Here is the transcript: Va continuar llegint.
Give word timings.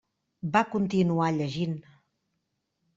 Va 0.55 0.63
continuar 0.71 1.29
llegint. 1.37 1.79